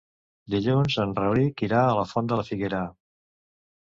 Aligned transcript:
Dilluns 0.53 0.95
en 1.03 1.13
Rauric 1.19 1.63
irà 1.67 1.83
a 1.85 1.93
la 1.99 2.07
Font 2.13 2.33
de 2.33 2.41
la 2.41 2.47
Figuera. 2.51 2.85